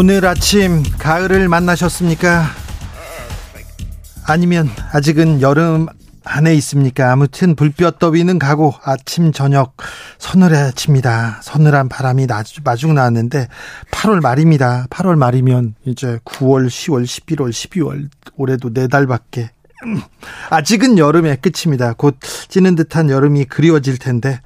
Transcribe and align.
오늘 0.00 0.24
아침 0.26 0.84
가을을 1.00 1.48
만나셨습니까? 1.48 2.44
아니면 4.28 4.70
아직은 4.92 5.42
여름 5.42 5.88
안에 6.22 6.54
있습니까? 6.54 7.10
아무튼 7.10 7.56
불볕 7.56 7.98
더위는 7.98 8.38
가고 8.38 8.72
아침 8.84 9.32
저녁 9.32 9.74
서늘해집니다. 10.18 11.40
서늘한 11.42 11.88
바람이 11.88 12.28
마중 12.62 12.94
나왔는데 12.94 13.48
8월 13.90 14.20
말입니다. 14.20 14.86
8월 14.88 15.16
말이면 15.16 15.74
이제 15.84 16.20
9월, 16.24 16.68
10월, 16.68 17.02
11월, 17.02 17.50
12월 17.50 18.08
올해도 18.36 18.72
네 18.72 18.86
달밖에 18.86 19.50
아직은 20.50 20.98
여름의 20.98 21.38
끝입니다. 21.38 21.94
곧 21.94 22.18
찌는 22.46 22.76
듯한 22.76 23.10
여름이 23.10 23.46
그리워질 23.46 23.98
텐데 23.98 24.40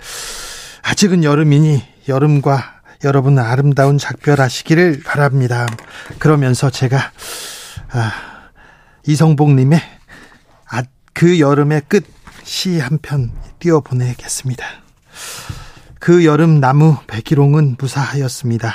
아직은 0.82 1.24
여름이니 1.24 1.82
여름과 2.08 2.80
여러분 3.04 3.38
아름다운 3.38 3.98
작별하시기를 3.98 5.02
바랍니다. 5.04 5.66
그러면서 6.18 6.70
제가 6.70 6.98
아, 7.90 8.12
이성복님의 9.06 9.80
아, 10.70 10.82
그 11.12 11.40
여름의 11.40 11.82
끝 11.88 12.04
시 12.44 12.78
한 12.80 12.98
편 13.00 13.30
띄워 13.58 13.80
보내겠습니다. 13.80 14.64
그 16.00 16.24
여름 16.24 16.58
나무 16.60 16.96
백일홍은 17.06 17.76
무사하였습니다. 17.78 18.74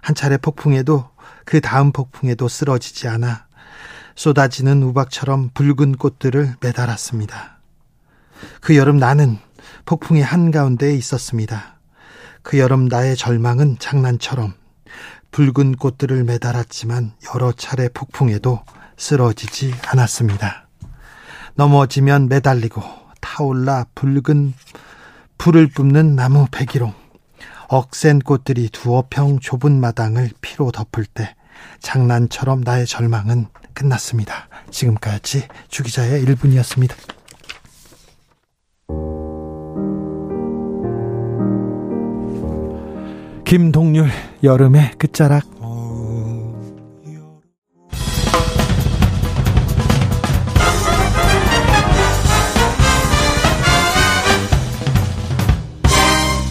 한 0.00 0.14
차례 0.14 0.36
폭풍에도 0.38 1.10
그 1.44 1.60
다음 1.60 1.92
폭풍에도 1.92 2.48
쓰러지지 2.48 3.08
않아 3.08 3.46
쏟아지는 4.14 4.82
우박처럼 4.82 5.50
붉은 5.54 5.96
꽃들을 5.96 6.54
매달았습니다. 6.60 7.58
그 8.60 8.76
여름 8.76 8.96
나는 8.96 9.38
폭풍의 9.84 10.22
한가운데에 10.22 10.94
있었습니다. 10.94 11.78
그 12.42 12.58
여름 12.58 12.86
나의 12.86 13.16
절망은 13.16 13.78
장난처럼 13.78 14.54
붉은 15.30 15.76
꽃들을 15.76 16.24
매달았지만 16.24 17.14
여러 17.34 17.52
차례 17.52 17.88
폭풍에도 17.88 18.60
쓰러지지 18.96 19.74
않았습니다. 19.86 20.68
넘어지면 21.54 22.28
매달리고 22.28 22.82
타올라 23.20 23.86
붉은 23.94 24.54
불을 25.38 25.68
뿜는 25.68 26.14
나무 26.14 26.46
백일홍. 26.50 26.92
억센 27.68 28.18
꽃들이 28.18 28.68
두어 28.68 29.04
평 29.08 29.38
좁은 29.40 29.80
마당을 29.80 30.30
피로 30.42 30.70
덮을 30.70 31.06
때 31.06 31.34
장난처럼 31.80 32.60
나의 32.60 32.86
절망은 32.86 33.46
끝났습니다. 33.72 34.48
지금까지 34.70 35.48
주기자의 35.68 36.24
1분이었습니다. 36.24 36.94
김동률 43.52 44.08
여름의 44.42 44.92
끝자락. 44.96 45.44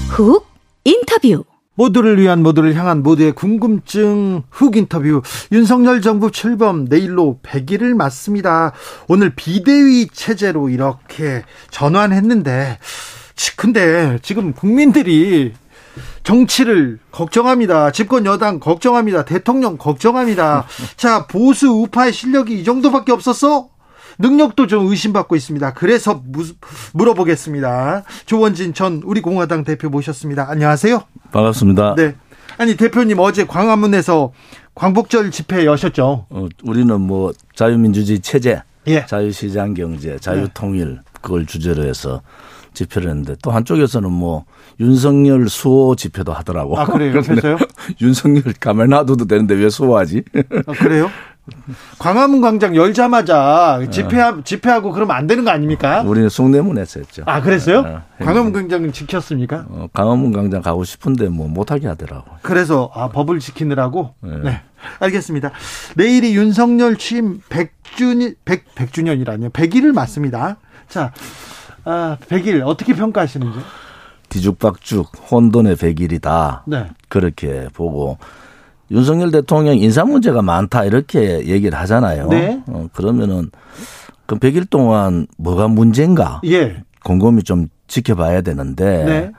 훅 0.09 0.45
인터뷰. 0.83 1.43
모두를 1.73 2.21
위한 2.21 2.43
모두를 2.43 2.75
향한 2.75 3.01
모두의 3.01 3.31
궁금증 3.31 4.43
훅 4.51 4.77
인터뷰. 4.77 5.23
윤석열 5.51 6.03
정부 6.03 6.29
출범 6.29 6.85
내일로 6.85 7.39
100일을 7.41 7.95
맞습니다. 7.95 8.73
오늘 9.07 9.33
비대위 9.33 10.09
체제로 10.13 10.69
이렇게 10.69 11.41
전환했는데 11.71 12.77
근데 13.57 14.19
지금 14.21 14.53
국민들이 14.53 15.53
정치를 16.23 16.99
걱정합니다. 17.11 17.91
집권 17.91 18.25
여당 18.25 18.59
걱정합니다. 18.59 19.25
대통령 19.25 19.77
걱정합니다. 19.77 20.65
자, 20.97 21.27
보수 21.27 21.67
우파의 21.69 22.13
실력이 22.13 22.59
이 22.59 22.63
정도밖에 22.63 23.11
없었어? 23.11 23.69
능력도 24.19 24.67
좀 24.67 24.87
의심받고 24.87 25.35
있습니다. 25.35 25.73
그래서 25.73 26.21
무, 26.25 26.45
물어보겠습니다. 26.93 28.03
조원진 28.25 28.73
전 28.73 29.01
우리 29.03 29.21
공화당 29.21 29.63
대표 29.63 29.89
모셨습니다. 29.89 30.47
안녕하세요. 30.49 31.01
반갑습니다. 31.31 31.95
네. 31.95 32.15
아니 32.57 32.75
대표님 32.75 33.17
어제 33.19 33.45
광화문에서 33.45 34.33
광복절 34.75 35.31
집회 35.31 35.65
여셨죠? 35.65 36.27
어, 36.29 36.47
우리는 36.63 37.01
뭐 37.01 37.33
자유민주주의 37.55 38.19
체제, 38.19 38.61
예. 38.87 39.05
자유시장 39.05 39.73
경제, 39.73 40.17
자유통일 40.19 40.99
그걸 41.21 41.45
주제로 41.45 41.83
해서 41.83 42.21
집회를 42.73 43.09
했는데 43.09 43.35
또 43.41 43.51
한쪽에서는 43.51 44.11
뭐 44.11 44.45
윤석열 44.79 45.49
수호 45.49 45.95
집회도 45.95 46.33
하더라고. 46.33 46.79
아 46.79 46.85
그래요? 46.85 47.21
그래서요? 47.21 47.57
윤석열 48.01 48.43
가만 48.59 48.89
놔둬도 48.89 49.25
되는데 49.25 49.55
왜 49.55 49.69
수호하지? 49.69 50.23
아, 50.67 50.71
그래요? 50.73 51.09
광화문 51.97 52.39
광장 52.41 52.75
열자마자 52.75 53.79
집회 53.89 54.21
집회하고 54.43 54.91
그러면 54.91 55.15
안 55.15 55.27
되는 55.27 55.43
거 55.43 55.49
아닙니까? 55.51 56.01
우리는 56.01 56.29
숭례문에서 56.29 56.99
했죠. 56.99 57.23
아 57.25 57.41
그랬어요? 57.41 57.79
어, 57.79 58.03
광화문 58.23 58.53
광장은 58.53 58.93
지켰습니까? 58.93 59.65
어, 59.69 59.87
광화문 59.91 60.31
광장 60.31 60.61
가고 60.61 60.83
싶은데 60.83 61.29
뭐 61.29 61.47
못하게 61.47 61.87
하더라고. 61.87 62.25
그래서 62.43 62.91
아 62.93 63.09
법을 63.09 63.39
지키느라고. 63.39 64.13
네. 64.21 64.37
네. 64.43 64.61
알겠습니다. 64.99 65.51
내일이 65.95 66.35
윤석열 66.35 66.95
취임 66.97 67.41
100주년 67.49 68.35
100 68.45 68.75
100주년이라뇨. 68.75 69.51
100일을 69.51 69.93
맞습니다. 69.93 70.57
자, 70.87 71.11
아, 71.83 72.17
100일 72.27 72.65
어떻게 72.65 72.93
평가하시는지? 72.93 73.59
뒤죽박죽 74.29 75.11
혼돈의 75.31 75.75
100일이다. 75.75 76.61
네. 76.65 76.87
그렇게 77.09 77.67
보고 77.73 78.17
윤석열 78.89 79.31
대통령 79.31 79.77
인사 79.77 80.03
문제가 80.05 80.41
많다 80.41 80.85
이렇게 80.85 81.45
얘기를 81.47 81.77
하잖아요. 81.79 82.27
네. 82.27 82.61
어, 82.67 82.87
그러면은 82.93 83.51
그 84.25 84.37
100일 84.37 84.69
동안 84.69 85.27
뭐가 85.37 85.67
문제인가 85.67 86.41
예. 86.45 86.83
곰곰이 87.03 87.43
좀 87.43 87.67
지켜봐야 87.87 88.41
되는데 88.41 89.03
네. 89.03 89.31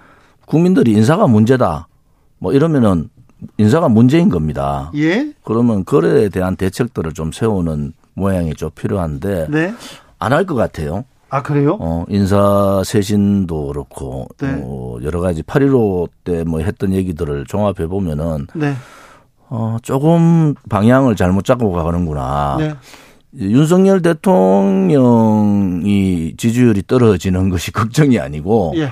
국민들이 0.46 0.92
인사가 0.92 1.26
문제다 1.26 1.88
뭐 2.38 2.52
이러면은 2.52 3.08
인사가 3.56 3.88
문제인 3.88 4.28
겁니다. 4.28 4.90
예. 4.94 5.32
그러면 5.44 5.84
그에 5.84 6.28
대한 6.28 6.56
대책들을 6.56 7.12
좀 7.12 7.32
세우는 7.32 7.94
모양이 8.14 8.54
좀 8.54 8.70
필요한데 8.74 9.46
네. 9.50 9.74
안할 10.18 10.44
것 10.44 10.54
같아요. 10.54 11.04
아, 11.34 11.40
그래요? 11.42 11.78
어, 11.80 12.04
인사 12.08 12.82
쇄신도 12.84 13.68
그렇고 13.68 14.26
네. 14.38 14.60
어, 14.62 14.98
여러 15.02 15.20
가지 15.20 15.42
8.15 15.42 16.10
때 16.24 16.44
뭐 16.44 16.60
했던 16.60 16.92
얘기들을 16.92 17.46
종합해 17.46 17.86
보면은 17.88 18.46
네. 18.54 18.74
어, 19.48 19.78
조금 19.82 20.54
방향을 20.68 21.16
잘못 21.16 21.44
잡고 21.46 21.72
가는구나. 21.72 22.56
네. 22.58 22.74
윤석열 23.38 24.02
대통령이 24.92 26.34
지지율이 26.36 26.82
떨어지는 26.86 27.48
것이 27.48 27.72
걱정이 27.72 28.18
아니고 28.18 28.74
예. 28.76 28.90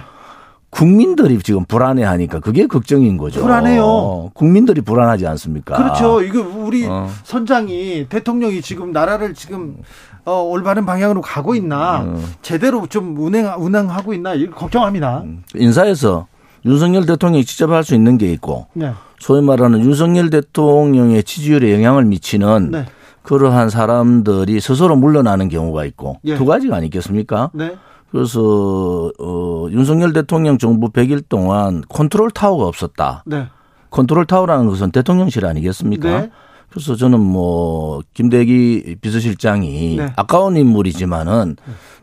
국민들이 0.70 1.38
지금 1.40 1.64
불안해하니까 1.64 2.38
그게 2.40 2.66
걱정인 2.66 3.16
거죠. 3.19 3.43
불안해요. 3.43 4.31
국민들이 4.34 4.81
불안하지 4.81 5.26
않습니까? 5.26 5.76
그렇죠. 5.76 6.22
이거 6.22 6.40
우리 6.40 6.86
어. 6.86 7.08
선장이 7.25 8.06
대통령이 8.08 8.62
지금 8.62 8.93
나라를 8.93 9.34
지금 9.34 9.76
어, 10.25 10.43
올바른 10.43 10.87
방향으로 10.87 11.20
가고 11.20 11.55
있나 11.55 12.02
어. 12.06 12.20
제대로 12.43 12.87
좀 12.87 13.17
운행 13.19 13.46
운행하고 13.58 14.12
있나 14.14 14.34
걱정합니다. 14.55 15.25
인사에서 15.55 16.26
윤석열 16.64 17.06
대통령이 17.06 17.44
직접 17.44 17.70
할 17.70 17.82
수 17.84 17.94
있는 17.94 18.19
게 18.19 18.31
있고 18.32 18.67
네. 18.75 18.93
소위 19.19 19.43
말하는 19.43 19.81
윤석열 19.81 20.31
대통령의 20.31 21.22
지지율에 21.25 21.72
영향을 21.75 22.05
미치는 22.05 22.70
네. 22.70 22.84
그러한 23.22 23.70
사람들이 23.70 24.61
스스로 24.61 24.96
물러나는 24.96 25.49
경우가 25.49 25.84
있고 25.87 26.19
예. 26.25 26.37
두 26.37 26.44
가지가 26.44 26.76
아니겠습니까? 26.76 27.50
네. 27.52 27.76
그래서 28.11 29.12
어 29.19 29.67
윤석열 29.70 30.12
대통령 30.12 30.58
정부 30.58 30.90
100일 30.90 31.22
동안 31.28 31.82
컨트롤 31.88 32.31
타워가 32.31 32.67
없었다. 32.67 33.22
네. 33.26 33.46
컨트롤 33.90 34.25
타워라는 34.26 34.67
것은 34.67 34.90
대통령실 34.90 35.46
아니겠습니까? 35.46 36.28
네. 36.70 36.75
그래서 36.75 36.94
저는 36.94 37.20
뭐 37.20 38.00
김대기 38.14 38.96
비서실장이 39.00 39.96
네. 39.96 40.12
아까운 40.17 40.56
인물이지만은 40.56 41.56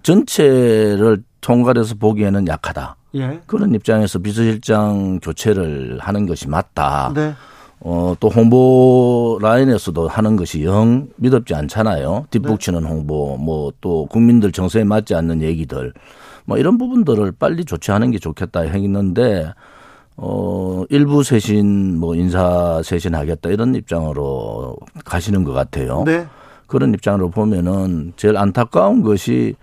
전체를 0.04 1.24
총괄해서 1.42 1.96
보기에는 1.96 2.48
약하다. 2.48 2.96
예. 3.16 3.40
그런 3.46 3.74
입장에서 3.74 4.20
비서실장 4.20 5.20
교체를 5.22 5.98
하는 6.02 6.26
것이 6.26 6.48
맞다. 6.50 7.12
네. 7.16 7.34
어, 7.80 8.16
또 8.20 8.30
홍보 8.30 9.38
라인에서도 9.42 10.08
하는 10.08 10.36
것이 10.36 10.64
영 10.64 11.08
믿업지 11.16 11.54
않잖아요. 11.56 12.26
뒷북치는 12.32 12.82
네. 12.82 12.90
홍보, 12.90 13.38
뭐 13.38 13.72
또 13.82 14.08
국민들 14.08 14.52
정서에 14.52 14.84
맞지 14.84 15.16
않는 15.16 15.42
얘기들, 15.42 15.94
뭐 16.46 16.58
이런 16.58 16.78
부분들을 16.78 17.34
빨리 17.34 17.66
조치하는 17.66 18.12
게 18.12 18.20
좋겠다 18.20 18.62
했는데, 18.62 19.54
어, 20.18 20.84
일부 20.90 21.24
쇄신, 21.24 22.00
뭐 22.00 22.16
인사 22.16 22.82
쇄신 22.84 23.14
하겠다 23.14 23.50
이런 23.50 23.76
입장으로 23.76 24.76
가시는 25.06 25.44
것 25.44 25.54
같아요. 25.54 26.04
네. 26.06 26.28
그런 26.66 26.94
입장으로 26.94 27.30
보면은 27.30 28.14
제일 28.18 28.36
안타까운 28.36 29.04
것이 29.04 29.56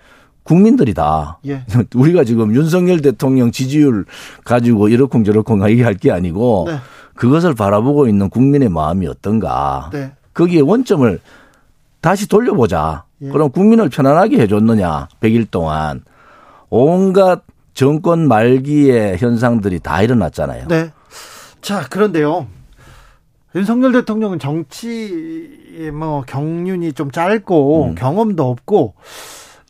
국민들이다. 0.45 1.39
예. 1.47 1.65
우리가 1.95 2.25
지금 2.25 2.55
윤석열 2.55 3.03
대통령 3.03 3.51
지지율 3.51 4.05
가지고 4.45 4.89
이러쿵저러쿵 4.89 5.69
얘기할 5.69 5.95
게 5.95 6.13
아니고 6.13 6.67
네. 6.69 6.77
그것을 7.15 7.55
바라보고 7.55 8.07
있는 8.07 8.29
국민의 8.29 8.69
마음이 8.69 9.07
어떤가. 9.07 9.91
네. 9.93 10.13
거기에 10.35 10.61
원점을 10.61 11.21
다시 12.01 12.29
돌려보자. 12.29 13.05
예. 13.23 13.29
그럼 13.29 13.51
국민을 13.51 13.89
편안하게 13.89 14.41
해줬느냐. 14.43 15.09
100일 15.21 15.51
동안. 15.51 16.03
온갖 16.71 17.43
정권 17.75 18.29
말기의 18.29 19.19
현상들이 19.19 19.81
다 19.81 20.01
일어났잖아요. 20.03 20.69
네. 20.69 20.91
자, 21.61 21.87
그런데요. 21.89 22.47
윤석열 23.55 23.93
대통령은 23.93 24.39
정치 24.39 25.91
뭐 25.93 26.23
경륜이 26.23 26.93
좀 26.93 27.11
짧고 27.11 27.85
음. 27.85 27.95
경험도 27.95 28.49
없고 28.49 28.95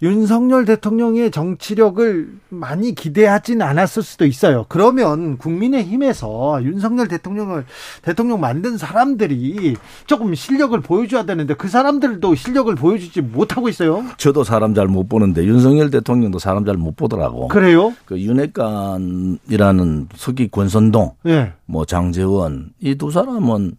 윤석열 0.02 0.64
대통령의 0.64 1.30
정치력을 1.30 2.28
많이 2.50 2.94
기대하진 2.94 3.62
않았을 3.62 4.02
수도 4.02 4.26
있어요. 4.26 4.66
그러면 4.68 5.38
국민의힘에서 5.38 6.62
윤석열 6.64 7.08
대통령을 7.08 7.64
대통령 8.02 8.40
만든 8.40 8.76
사람들이 8.76 9.76
조금 10.06 10.34
실력을 10.34 10.78
보여줘야 10.80 11.24
되는데 11.24 11.54
그 11.54 11.68
사람들도 11.68 12.34
실력을 12.34 12.74
보여주지 12.74 13.20
못하고 13.22 13.68
있어요. 13.68 14.04
저도 14.18 14.44
사람 14.44 14.74
잘 14.74 14.88
못 14.88 15.08
보는데 15.08 15.44
윤석열 15.44 15.90
대통령도 15.90 16.38
사람 16.38 16.64
잘 16.64 16.76
못 16.76 16.96
보더라고. 16.96 17.48
그래요? 17.48 17.94
그 18.04 18.20
윤핵관이라는 18.20 20.08
서기 20.16 20.48
권선동, 20.50 21.12
예. 21.26 21.52
뭐 21.66 21.84
장재원 21.84 22.70
이 22.80 22.94
두 22.96 23.10
사람은 23.10 23.76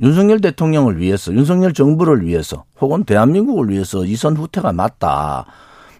윤석열 0.00 0.40
대통령을 0.40 0.98
위해서, 0.98 1.32
윤석열 1.32 1.72
정부를 1.72 2.26
위해서, 2.26 2.64
혹은 2.80 3.04
대한민국을 3.04 3.70
위해서 3.70 4.04
이선 4.04 4.36
후퇴가 4.36 4.72
맞다. 4.72 5.46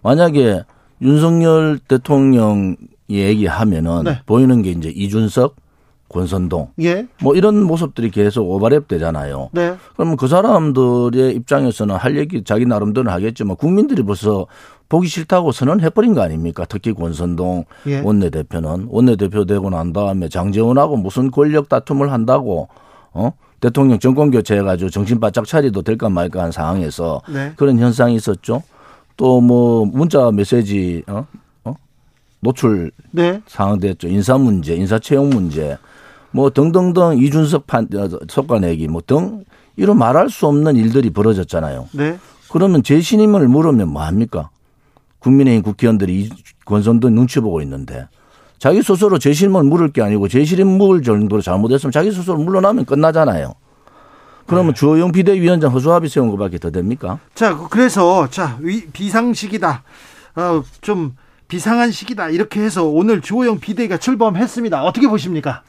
만약에 0.03 0.63
윤석열 1.01 1.79
대통령 1.79 2.75
얘기하면은 3.09 4.03
네. 4.03 4.21
보이는 4.25 4.61
게 4.61 4.71
이제 4.71 4.89
이준석, 4.89 5.55
권선동 6.07 6.69
예. 6.81 7.07
뭐 7.21 7.35
이런 7.35 7.63
모습들이 7.63 8.11
계속 8.11 8.47
오버랩 8.47 8.87
되잖아요. 8.87 9.49
네. 9.51 9.75
그러면 9.95 10.17
그 10.17 10.27
사람들의 10.27 11.35
입장에서는 11.35 11.95
할 11.95 12.17
얘기 12.17 12.43
자기 12.43 12.65
나름대로 12.65 13.09
하겠지만 13.09 13.55
국민들이 13.57 14.03
벌써 14.03 14.45
보기 14.87 15.07
싫다고 15.07 15.51
선언해버린 15.51 16.13
거 16.13 16.21
아닙니까? 16.21 16.65
특히 16.69 16.93
권선동 16.93 17.65
예. 17.87 17.99
원내대표는 17.99 18.87
원내대표 18.89 19.45
되고 19.45 19.69
난 19.69 19.93
다음에 19.93 20.29
장재원하고 20.29 20.97
무슨 20.97 21.31
권력 21.31 21.69
다툼을 21.69 22.11
한다고 22.11 22.69
어 23.11 23.31
대통령 23.65 23.97
정권 23.97 24.29
교체해가지고 24.29 24.91
정신 24.91 25.19
바짝 25.19 25.47
차리도 25.47 25.81
될까 25.81 26.07
말까 26.07 26.43
한 26.43 26.51
상황에서 26.51 27.23
네. 27.27 27.51
그런 27.55 27.79
현상이 27.79 28.13
있었죠. 28.13 28.61
또 29.17 29.41
뭐 29.41 29.85
문자 29.85 30.29
메시지 30.31 31.01
어? 31.07 31.25
어? 31.63 31.73
노출 32.41 32.91
네. 33.09 33.41
상황 33.47 33.79
됐죠. 33.79 34.07
인사 34.07 34.37
문제, 34.37 34.75
인사 34.75 34.99
채용 34.99 35.29
문제, 35.31 35.79
뭐 36.29 36.51
등등등 36.51 37.17
이준석 37.17 37.65
판 37.65 37.87
어, 37.95 38.07
속가내기 38.29 38.87
뭐 38.87 39.01
등 39.01 39.43
이런 39.77 39.97
말할 39.97 40.29
수 40.29 40.45
없는 40.45 40.75
일들이 40.75 41.09
벌어졌잖아요. 41.09 41.89
네. 41.93 42.19
그러면 42.51 42.83
재신임을 42.83 43.47
물으면 43.47 43.89
뭐 43.89 44.03
합니까? 44.03 44.51
국민의힘 45.19 45.63
국회의원들이 45.63 46.19
이 46.19 46.29
권선동 46.65 47.15
눈치 47.15 47.39
보고 47.39 47.63
있는데 47.63 48.07
자기 48.57 48.81
스스로 48.81 49.19
재신임을 49.19 49.63
물을 49.63 49.91
게 49.91 50.01
아니고 50.01 50.27
재신임 50.27 50.67
물을 50.67 51.01
정도로 51.03 51.41
잘못했으면 51.41 51.91
자기 51.91 52.11
스스로 52.11 52.37
물러나면 52.37 52.85
끝나잖아요. 52.85 53.53
그러면 54.47 54.73
주호영 54.75 55.11
비대위원장 55.11 55.71
허수아비 55.73 56.07
세운 56.07 56.29
것밖에 56.29 56.59
더 56.59 56.69
됩니까? 56.69 57.19
자, 57.33 57.57
그래서 57.69 58.27
자 58.29 58.57
위- 58.61 58.85
비상식이다. 58.87 59.83
어, 60.35 60.63
좀 60.81 61.15
비상한 61.47 61.91
시기다. 61.91 62.29
이렇게 62.29 62.61
해서 62.61 62.83
오늘 62.85 63.21
주호영 63.21 63.59
비대위가 63.59 63.97
출범했습니다. 63.97 64.83
어떻게 64.83 65.07
보십니까? 65.07 65.63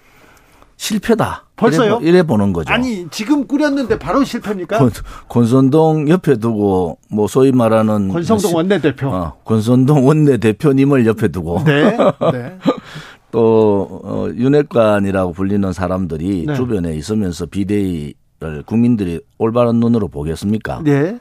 실패다. 0.77 1.45
벌써요? 1.57 1.87
이래, 1.87 1.99
보- 1.99 2.05
이래 2.05 2.23
보는 2.23 2.53
거죠. 2.53 2.73
아니 2.73 3.07
지금 3.11 3.47
꾸렸는데 3.47 3.99
바로 3.99 4.23
실패입니까? 4.25 4.79
권, 4.79 4.91
권선동 5.29 6.09
옆에 6.09 6.37
두고 6.37 6.99
뭐 7.11 7.27
소위 7.27 7.51
말하는 7.53 8.09
권성동 8.09 8.55
원내대표. 8.55 9.09
어, 9.09 9.35
권선동 9.45 10.07
원내 10.07 10.37
대표님을 10.39 11.07
옆에 11.07 11.29
두고 11.29 11.63
네. 11.65 11.97
네. 12.33 12.59
또 13.33 14.01
어, 14.05 14.29
윤핵관이라고 14.35 15.33
불리는 15.33 15.73
사람들이 15.73 16.45
네. 16.47 16.55
주변에 16.55 16.95
있으면서 16.95 17.47
비대위를 17.47 18.63
국민들이 18.67 19.21
올바른 19.39 19.81
눈으로 19.81 20.09
보겠습니까? 20.09 20.83
네. 20.85 21.19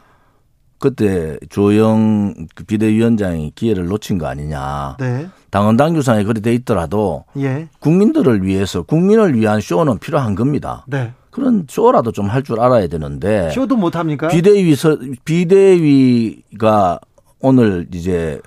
그때 0.85 1.35
조영 1.49 2.35
그 2.53 2.63
비대위원장이 2.63 3.53
기회를 3.55 3.87
놓친 3.87 4.19
거 4.19 4.27
아니냐. 4.27 4.97
네. 4.99 5.27
당헌 5.49 5.77
당규상에 5.77 6.23
그리 6.23 6.41
돼 6.41 6.53
있더라도 6.53 7.23
예. 7.39 7.67
국민들을 7.79 8.43
위해서 8.43 8.83
국민을 8.83 9.33
위한 9.33 9.61
쇼는 9.61 9.97
필요한 9.97 10.35
겁니다. 10.35 10.85
네. 10.87 11.13
그런 11.31 11.65
쇼라도 11.67 12.11
좀 12.11 12.27
할 12.29 12.43
줄 12.43 12.59
알아야 12.59 12.85
되는데 12.87 13.49
쇼도 13.49 13.77
못 13.77 13.95
합니까? 13.95 14.27
비대위 14.27 14.75
서 14.75 14.95
비대위가 15.25 16.99
오늘 17.39 17.87
이제. 17.91 18.39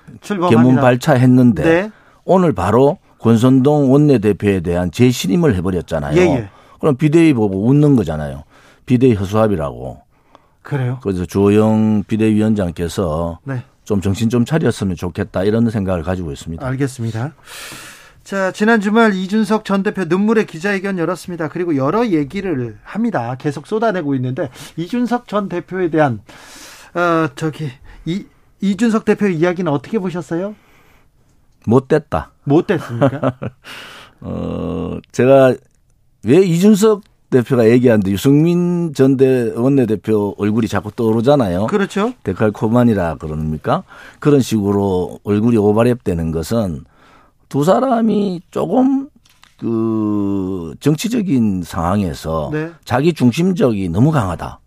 개문 0.49 0.77
발차했는데 0.77 1.63
네. 1.63 1.91
오늘 2.23 2.53
바로 2.53 2.99
권선동 3.19 3.91
원내대표에 3.91 4.61
대한 4.61 4.91
재신임을 4.91 5.55
해버렸잖아요. 5.55 6.17
예, 6.17 6.21
예. 6.37 6.49
그럼 6.79 6.95
비대위 6.95 7.33
보고 7.33 7.67
웃는 7.67 7.97
거잖아요. 7.97 8.43
비대위 8.85 9.15
허수아비라고. 9.15 9.97
그래요. 10.61 10.99
그래서 11.01 11.25
조영 11.25 12.03
비대위원장께서 12.07 13.39
네. 13.43 13.63
좀 13.83 14.01
정신 14.01 14.29
좀 14.29 14.45
차렸으면 14.45 14.95
좋겠다 14.95 15.43
이런 15.43 15.69
생각을 15.69 16.03
가지고 16.03 16.31
있습니다. 16.31 16.65
알겠습니다. 16.65 17.33
자, 18.23 18.51
지난 18.51 18.79
주말 18.79 19.15
이준석 19.15 19.65
전 19.65 19.81
대표 19.81 20.03
눈물의 20.05 20.45
기자회견 20.45 20.99
열었습니다. 20.99 21.49
그리고 21.49 21.75
여러 21.75 22.05
얘기를 22.05 22.77
합니다. 22.83 23.35
계속 23.39 23.65
쏟아내고 23.65 24.13
있는데 24.15 24.51
이준석 24.75 25.27
전 25.27 25.49
대표에 25.49 25.89
대한 25.89 26.21
어, 26.93 27.29
저기 27.35 27.71
이 28.05 28.25
이준석 28.61 29.05
대표의 29.05 29.35
이야기는 29.37 29.71
어떻게 29.71 29.97
보셨어요? 29.97 30.53
못됐다. 31.65 32.31
못 32.43 32.67
됐습니까? 32.67 33.39
어, 34.21 34.97
제가 35.11 35.55
왜 36.23 36.37
이준석 36.41 37.01
대표가 37.29 37.69
얘기하는데 37.69 38.09
유승민 38.11 38.93
전대 38.93 39.51
원내대표 39.55 40.35
얼굴이 40.37 40.67
자꾸 40.67 40.91
떠오르잖아요. 40.91 41.67
그렇죠. 41.67 42.13
데칼코만이라 42.23 43.15
그럽니까? 43.15 43.83
그런 44.19 44.41
식으로 44.41 45.19
얼굴이 45.23 45.57
오버랩 45.57 46.03
되는 46.03 46.31
것은 46.31 46.83
두 47.47 47.63
사람이 47.63 48.41
조금 48.51 49.09
그 49.59 50.73
정치적인 50.79 51.63
상황에서 51.63 52.49
네. 52.51 52.71
자기 52.85 53.13
중심적이 53.13 53.89
너무 53.89 54.11
강하다. 54.11 54.59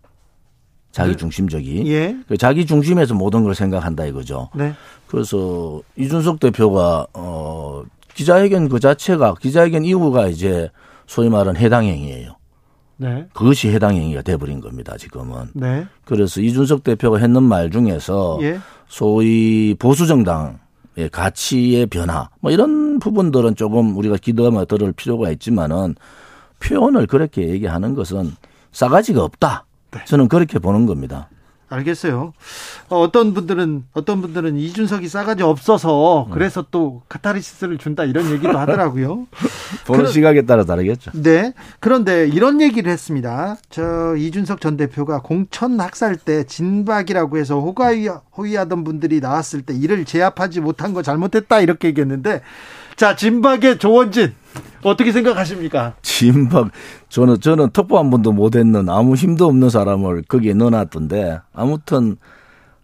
자기 0.91 1.11
네. 1.11 1.17
중심적이. 1.17 1.91
예. 1.91 2.15
그 2.27 2.37
자기 2.37 2.65
중심에서 2.65 3.15
모든 3.15 3.43
걸 3.43 3.55
생각한다 3.55 4.05
이거죠. 4.05 4.49
네. 4.53 4.73
그래서 5.07 5.81
이준석 5.97 6.39
대표가 6.39 7.07
어 7.13 7.83
기자회견 8.13 8.69
그 8.69 8.79
자체가 8.79 9.35
기자회견 9.41 9.85
이후가 9.85 10.27
이제 10.27 10.69
소위 11.07 11.29
말하는 11.29 11.59
해당 11.59 11.85
행위예요. 11.85 12.35
네. 13.03 13.27
그것이 13.33 13.69
해당 13.69 13.95
행위가 13.95 14.21
돼버린 14.21 14.61
겁니다 14.61 14.95
지금은. 14.97 15.49
네. 15.53 15.85
그래서 16.05 16.39
이준석 16.39 16.83
대표가 16.83 17.17
했는 17.17 17.43
말 17.43 17.69
중에서 17.69 18.39
예. 18.41 18.59
소위 18.87 19.75
보수 19.77 20.07
정당 20.07 20.59
의 20.95 21.09
가치의 21.09 21.87
변화 21.87 22.29
뭐 22.39 22.51
이런 22.51 22.99
부분들은 22.99 23.55
조금 23.55 23.97
우리가 23.97 24.17
기도하며 24.17 24.65
들을 24.65 24.91
필요가 24.91 25.31
있지만은 25.31 25.95
표현을 26.59 27.07
그렇게 27.07 27.49
얘기하는 27.49 27.95
것은 27.95 28.31
싸가지가 28.71 29.23
없다. 29.23 29.65
네. 29.89 30.05
저는 30.05 30.27
그렇게 30.27 30.59
보는 30.59 30.85
겁니다. 30.85 31.29
알겠어요. 31.73 32.33
어, 32.89 32.99
어떤 32.99 33.33
분들은 33.33 33.83
어떤 33.93 34.21
분들은 34.21 34.57
이준석이 34.57 35.07
싸가지 35.07 35.43
없어서 35.43 36.27
그래서 36.31 36.65
또 36.71 37.01
카타르시스를 37.09 37.77
준다 37.77 38.03
이런 38.03 38.29
얘기도 38.31 38.57
하더라고요. 38.57 39.27
보는 39.85 40.07
시각에 40.07 40.43
따라 40.43 40.63
다르겠죠. 40.63 41.11
네. 41.13 41.53
그런데 41.79 42.27
이런 42.27 42.61
얘기를 42.61 42.91
했습니다. 42.91 43.57
저 43.69 44.15
이준석 44.15 44.61
전 44.61 44.77
대표가 44.77 45.21
공천 45.21 45.79
학살 45.79 46.15
때 46.15 46.43
진박이라고 46.43 47.37
해서 47.37 47.59
호가이, 47.59 48.07
호위하던 48.37 48.83
분들이 48.83 49.19
나왔을 49.19 49.61
때 49.63 49.73
이를 49.73 50.05
제압하지 50.05 50.61
못한 50.61 50.93
거 50.93 51.01
잘못했다 51.01 51.59
이렇게 51.61 51.89
얘기했는데 51.89 52.41
자 52.95 53.15
진박의 53.15 53.79
조원진 53.79 54.33
어떻게 54.83 55.11
생각하십니까? 55.11 55.95
진박 56.01 56.69
저는 57.09 57.39
저는 57.39 57.69
특보 57.71 57.97
한 57.97 58.09
번도 58.09 58.31
못 58.31 58.55
했는 58.55 58.89
아무 58.89 59.15
힘도 59.15 59.47
없는 59.47 59.69
사람을 59.69 60.23
거기에 60.27 60.53
넣어놨던데 60.53 61.39
아무튼 61.53 62.17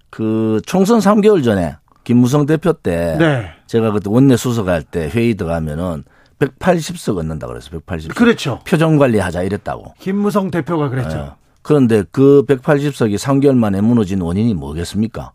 그 0.10 0.62
총선 0.66 1.00
3개월 1.00 1.44
전에 1.44 1.76
김무성 2.04 2.46
대표 2.46 2.74
때 2.74 3.18
네. 3.20 3.52
제가 3.68 3.92
그때 3.92 4.10
원내 4.10 4.38
수석할 4.38 4.84
때 4.84 5.10
회의 5.14 5.36
들어가면은 5.36 6.04
180석 6.40 7.18
얻는다 7.18 7.48
그래서 7.48 7.70
180석. 7.70 8.16
그렇죠. 8.16 8.60
표정 8.66 8.98
관리하자 8.98 9.44
이랬다고. 9.44 9.94
김무성 10.00 10.50
대표가 10.50 10.90
그랬죠. 10.90 11.18
예. 11.18 11.40
그런데 11.62 12.04
그 12.12 12.44
180석이 12.48 13.18
3개월 13.18 13.56
만에 13.56 13.82
무너진 13.82 14.22
원인이 14.22 14.54
뭐겠습니까? 14.54 15.34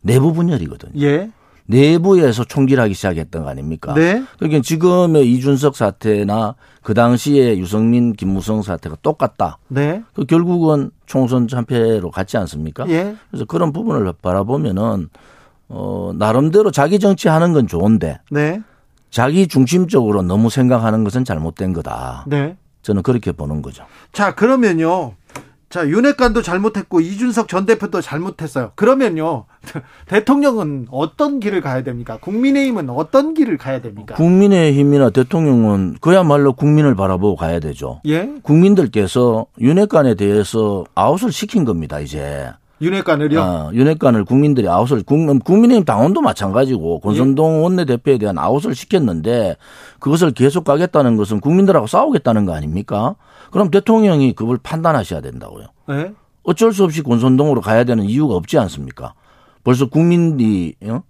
내부 0.00 0.32
분열이거든요. 0.32 0.92
예. 1.02 1.30
내부에서 1.66 2.44
총질하기 2.44 2.94
시작했던 2.94 3.44
거 3.44 3.50
아닙니까? 3.50 3.94
네. 3.94 4.24
그러니까 4.38 4.62
지금의 4.62 5.30
이준석 5.32 5.76
사태나 5.76 6.54
그 6.82 6.94
당시에 6.94 7.58
유성민, 7.58 8.12
김무성 8.12 8.62
사태가 8.62 8.96
똑같다. 9.02 9.58
네. 9.68 10.02
그 10.14 10.24
결국은 10.24 10.90
총선 11.06 11.48
참패로 11.48 12.10
갔지 12.10 12.36
않습니까? 12.38 12.88
예. 12.88 13.16
그래서 13.30 13.44
그런 13.44 13.72
부분을 13.72 14.12
바라보면은 14.22 15.08
어 15.68 16.12
나름대로 16.14 16.70
자기 16.70 17.00
정치 17.00 17.28
하는 17.28 17.52
건 17.52 17.66
좋은데 17.66 18.20
네. 18.30 18.62
자기 19.10 19.48
중심적으로 19.48 20.22
너무 20.22 20.50
생각하는 20.50 21.02
것은 21.02 21.24
잘못된 21.24 21.72
거다. 21.72 22.24
네. 22.28 22.56
저는 22.82 23.02
그렇게 23.02 23.32
보는 23.32 23.62
거죠. 23.62 23.84
자, 24.12 24.34
그러면요. 24.34 25.14
자, 25.68 25.86
윤핵관도 25.88 26.42
잘못했고 26.42 27.00
이준석 27.00 27.48
전 27.48 27.66
대표도 27.66 28.00
잘못했어요. 28.00 28.70
그러면요. 28.76 29.46
대통령은 30.06 30.86
어떤 30.92 31.40
길을 31.40 31.60
가야 31.60 31.82
됩니까? 31.82 32.18
국민의힘은 32.20 32.88
어떤 32.90 33.34
길을 33.34 33.58
가야 33.58 33.80
됩니까? 33.80 34.14
국민의힘이나 34.14 35.10
대통령은 35.10 35.96
그야말로 36.00 36.52
국민을 36.52 36.94
바라보고 36.94 37.34
가야 37.36 37.58
되죠. 37.58 38.00
예? 38.06 38.30
국민들께서 38.42 39.46
윤핵관에 39.60 40.14
대해서 40.14 40.84
아웃을 40.94 41.32
시킨 41.32 41.64
겁니다, 41.64 41.98
이제. 41.98 42.50
윤핵관을요? 42.80 43.40
아, 43.40 43.70
윤핵관을 43.72 44.24
국민들이 44.26 44.68
아웃을 44.68 45.02
국- 45.02 45.42
국민의힘 45.44 45.84
당원도 45.84 46.20
마찬가지고 46.20 47.00
예. 47.02 47.06
권성동 47.08 47.64
원내대표에 47.64 48.18
대한 48.18 48.38
아웃을 48.38 48.74
시켰는데 48.74 49.56
그것을 49.98 50.30
계속 50.32 50.64
가겠다는 50.64 51.16
것은 51.16 51.40
국민들하고 51.40 51.86
싸우겠다는 51.86 52.44
거 52.44 52.54
아닙니까? 52.54 53.16
그럼 53.56 53.70
대통령이 53.70 54.34
그걸 54.34 54.58
판단하셔야 54.62 55.22
된다고요. 55.22 55.68
네. 55.88 56.12
어쩔 56.42 56.74
수 56.74 56.84
없이 56.84 57.02
권선동으로 57.02 57.62
가야 57.62 57.84
되는 57.84 58.04
이유가 58.04 58.34
없지 58.34 58.58
않습니까? 58.58 59.14
벌써 59.64 59.88
국민이 59.88 60.74
어? 60.84 61.02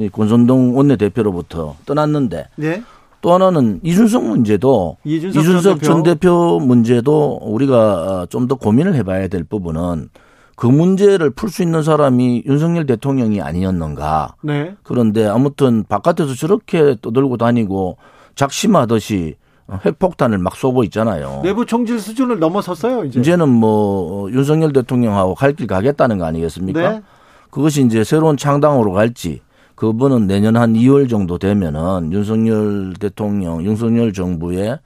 이 0.00 0.08
권선동 0.08 0.76
원내대표로부터 0.76 1.76
떠났는데 1.86 2.48
네. 2.56 2.82
또 3.20 3.32
하나는 3.32 3.78
이준석 3.84 4.24
문제도 4.24 4.96
이준석 5.04 5.44
이준석, 5.44 5.82
전전 5.84 6.02
대표 6.02 6.58
문제도 6.58 7.38
우리가 7.40 8.26
좀 8.30 8.48
더 8.48 8.56
고민을 8.56 8.96
해봐야 8.96 9.28
될 9.28 9.44
부분은 9.44 10.08
그 10.56 10.66
문제를 10.66 11.30
풀 11.30 11.50
수 11.50 11.62
있는 11.62 11.84
사람이 11.84 12.42
윤석열 12.46 12.84
대통령이 12.84 13.40
아니었는가. 13.40 14.34
네. 14.42 14.74
그런데 14.82 15.24
아무튼 15.28 15.84
바깥에서 15.88 16.34
저렇게 16.34 16.96
떠들고 17.00 17.36
다니고 17.36 17.96
작심하듯이 18.34 19.36
핵폭탄을 19.70 20.38
막 20.38 20.54
쏘고 20.56 20.84
있잖아요. 20.84 21.40
내부 21.42 21.64
총질 21.66 21.98
수준을 22.00 22.38
넘어섰어요, 22.38 23.04
이제. 23.04 23.20
이제는 23.20 23.48
뭐 23.48 24.30
윤석열 24.30 24.72
대통령하고 24.72 25.34
갈 25.34 25.52
길 25.54 25.66
가겠다는 25.66 26.18
거 26.18 26.24
아니겠습니까? 26.24 26.90
네. 26.92 27.02
그것이 27.50 27.84
이제 27.84 28.04
새로운 28.04 28.36
창당으로 28.36 28.92
갈지 28.92 29.40
그분은 29.74 30.26
내년 30.26 30.56
한 30.56 30.72
2월 30.74 31.08
정도 31.08 31.38
되면은 31.38 32.12
윤석열 32.12 32.94
대통령, 32.98 33.62
윤석열 33.64 34.12
정부의 34.12 34.78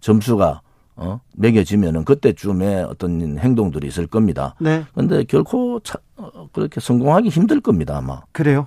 점수가 0.00 0.60
어 0.96 1.20
매겨지면은 1.36 2.04
그때쯤에 2.04 2.82
어떤 2.82 3.38
행동들이 3.38 3.86
있을 3.86 4.06
겁니다. 4.08 4.54
네. 4.58 4.84
그런데 4.94 5.22
결코 5.24 5.78
차, 5.80 5.98
어, 6.16 6.48
그렇게 6.52 6.80
성공하기 6.80 7.28
힘들 7.28 7.60
겁니다 7.60 7.96
아마. 7.98 8.20
그래요. 8.32 8.66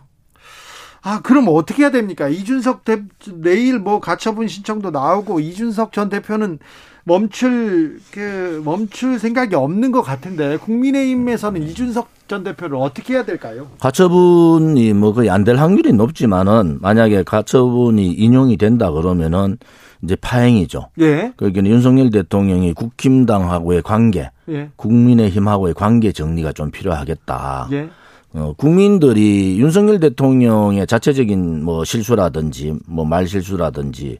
아, 1.03 1.19
그럼 1.21 1.45
어떻게 1.49 1.83
해야 1.83 1.91
됩니까? 1.91 2.27
이준석 2.29 2.85
대, 2.85 3.01
내일 3.33 3.79
뭐 3.79 3.99
가처분 3.99 4.47
신청도 4.47 4.91
나오고 4.91 5.39
이준석 5.39 5.93
전 5.93 6.09
대표는 6.09 6.59
멈출 7.03 7.99
그 8.11 8.61
멈출 8.63 9.17
생각이 9.17 9.55
없는 9.55 9.91
것 9.91 10.03
같은데 10.03 10.57
국민의힘에서는 10.57 11.63
이준석 11.63 12.09
전 12.27 12.43
대표를 12.43 12.77
어떻게 12.77 13.15
해야 13.15 13.25
될까요? 13.25 13.67
가처분이 13.79 14.93
뭐 14.93 15.11
거의 15.13 15.29
안 15.31 15.43
될 15.43 15.57
확률이 15.57 15.91
높지만은 15.93 16.77
만약에 16.81 17.23
가처분이 17.23 18.07
인용이 18.13 18.57
된다 18.57 18.91
그러면은 18.91 19.57
이제 20.03 20.15
파행이죠. 20.15 20.89
예. 20.99 21.33
그러니까 21.35 21.63
윤석열 21.65 22.09
대통령이 22.11 22.73
국힘당하고의 22.73 23.81
관계, 23.81 24.29
예. 24.49 24.69
국민의힘하고의 24.75 25.73
관계 25.73 26.11
정리가 26.11 26.53
좀 26.53 26.69
필요하겠다. 26.71 27.69
예. 27.71 27.89
어, 28.33 28.53
국민들이 28.57 29.59
윤석열 29.59 29.99
대통령의 29.99 30.87
자체적인 30.87 31.63
뭐 31.63 31.83
실수라든지 31.83 32.73
뭐 32.87 33.05
말 33.05 33.27
실수라든지 33.27 34.19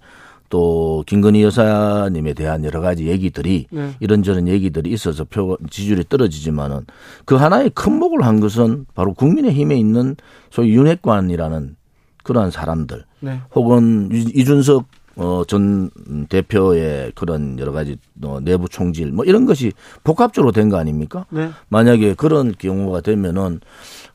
또 0.50 1.02
김건희 1.08 1.44
여사님에 1.44 2.34
대한 2.34 2.66
여러 2.66 2.82
가지 2.82 3.08
얘기들이 3.08 3.68
네. 3.72 3.92
이런저런 4.02 4.50
얘기들이 4.50 4.90
있어서 4.92 5.24
표 5.24 5.58
지지율이 5.70 6.04
떨어지지만은 6.10 6.82
그 7.24 7.36
하나의 7.36 7.70
큰 7.74 7.98
목을 8.00 8.24
한 8.26 8.42
것은 8.42 8.86
바로 8.94 9.14
국민의힘에 9.14 9.78
있는 9.78 10.18
소위 10.50 10.72
윤핵관이라는 10.76 11.78
그러한 12.24 12.52
사람들 12.52 13.06
네. 13.22 13.40
혹은 13.56 14.10
이- 14.12 14.30
이준석 14.42 14.86
어, 15.18 15.44
전 15.48 15.90
대표의 16.30 17.12
그런 17.16 17.60
여러 17.60 17.72
가지 17.72 17.98
어, 18.24 18.40
내부 18.42 18.70
총질 18.70 19.12
뭐 19.12 19.26
이런 19.26 19.46
것이 19.46 19.72
복합적으로 20.04 20.52
된 20.52 20.70
거 20.70 20.78
아닙니까? 20.78 21.26
네. 21.30 21.50
만약에 21.70 22.14
그런 22.14 22.54
경우가 22.58 23.02
되면은 23.02 23.60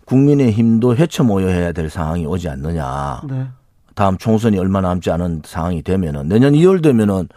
국민의 0.07 0.53
힘도 0.53 0.97
헤쳐 0.97 1.25
모여야 1.25 1.73
될 1.73 1.91
상황이 1.91 2.25
오지 2.25 2.49
않느냐. 2.49 3.23
네. 3.29 3.47
다음 3.95 4.17
총선이 4.19 4.59
얼마 4.59 4.81
남지 4.81 5.11
않은 5.11 5.43
상황이 5.45 5.83
되면은 5.83 6.29
내년 6.29 6.53
2월 6.55 6.83
되면은 6.83 7.29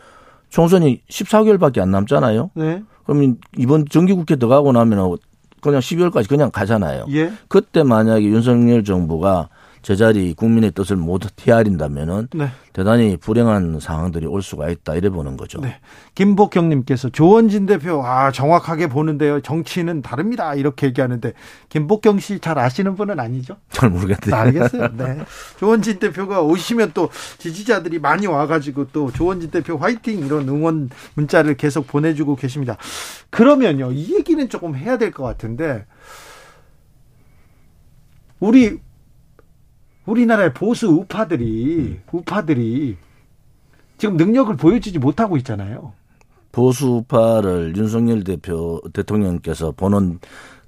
총선이 0.49 1.01
14개월밖에 1.09 1.79
안 1.79 1.91
남잖아요. 1.91 2.51
네. 2.55 2.83
그러면 3.05 3.37
이번 3.57 3.85
정기국회 3.89 4.35
들어가고 4.35 4.71
나면 4.71 5.17
그냥 5.61 5.79
12월까지 5.81 6.29
그냥 6.29 6.51
가잖아요. 6.51 7.05
예. 7.11 7.31
그때 7.49 7.83
만약에 7.83 8.23
윤석열 8.23 8.83
정부가 8.83 9.49
제자리 9.81 10.33
국민의 10.33 10.71
뜻을 10.71 10.97
못 10.97 11.21
헤아린다면은 11.47 12.27
네. 12.33 12.49
대단히 12.73 13.17
불행한 13.17 13.79
상황들이 13.79 14.25
올 14.25 14.41
수가 14.41 14.69
있다 14.69 14.95
이래 14.95 15.09
보는 15.09 15.37
거죠. 15.37 15.59
네. 15.61 15.79
김복경님께서 16.15 17.09
조원진 17.09 17.65
대표 17.65 18.05
아 18.05 18.31
정확하게 18.31 18.87
보는데요. 18.87 19.41
정치는 19.41 20.01
다릅니다. 20.01 20.53
이렇게 20.53 20.87
얘기하는데 20.87 21.33
김복경 21.69 22.19
씨 22.19 22.39
잘 22.39 22.59
아시는 22.59 22.95
분은 22.95 23.19
아니죠? 23.19 23.57
잘 23.69 23.89
모르겠네요. 23.89 24.35
알겠어요. 24.35 24.89
네. 24.97 25.23
조원진 25.59 25.99
대표가 25.99 26.41
오시면 26.41 26.91
또 26.93 27.09
지지자들이 27.37 27.99
많이 27.99 28.27
와가지고 28.27 28.87
또 28.91 29.11
조원진 29.11 29.49
대표 29.49 29.77
화이팅 29.77 30.19
이런 30.25 30.47
응원 30.49 30.89
문자를 31.15 31.55
계속 31.55 31.87
보내주고 31.87 32.35
계십니다. 32.35 32.77
그러면요 33.29 33.91
이 33.91 34.15
얘기는 34.15 34.47
조금 34.49 34.75
해야 34.75 34.97
될 34.97 35.09
것 35.11 35.23
같은데 35.23 35.85
우리 38.39 38.79
우리나라의 40.05 40.53
보수 40.53 40.87
우파들이 40.87 41.99
우파들이 42.11 42.97
지금 43.97 44.17
능력을 44.17 44.55
보여주지 44.55 44.99
못하고 44.99 45.37
있잖아요. 45.37 45.93
보수파를 46.51 47.73
윤석열 47.75 48.23
대표 48.23 48.81
대통령께서 48.93 49.71
보는 49.71 50.19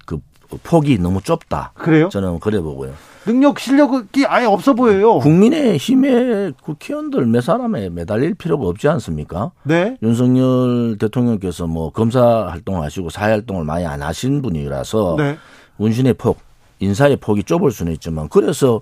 그 0.06 0.18
폭이 0.62 0.98
너무 0.98 1.22
좁다. 1.22 1.72
그래요? 1.74 2.08
저는 2.10 2.38
그래 2.40 2.60
보고요. 2.60 2.92
능력 3.24 3.58
실력이 3.58 4.26
아예 4.26 4.44
없어 4.44 4.74
보여요. 4.74 5.18
국민의 5.18 5.78
힘에 5.78 6.52
국회의원들 6.60 7.26
몇 7.26 7.40
사람에 7.40 7.88
매달릴 7.88 8.34
필요가 8.34 8.66
없지 8.66 8.88
않습니까? 8.88 9.52
네. 9.62 9.96
윤석열 10.02 10.98
대통령께서 10.98 11.66
뭐 11.66 11.90
검사 11.90 12.48
활동을 12.48 12.82
하시고 12.82 13.10
사회 13.10 13.30
활동을 13.30 13.64
많이 13.64 13.86
안 13.86 14.02
하신 14.02 14.42
분이라서 14.42 15.14
네. 15.18 15.38
운신의 15.78 16.14
폭, 16.14 16.40
인사의 16.80 17.16
폭이 17.16 17.44
좁을 17.44 17.70
수는 17.70 17.92
있지만 17.92 18.28
그래서 18.28 18.80